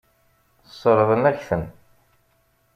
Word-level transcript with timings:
Sseṛɣen-ak-ten. 0.69 1.63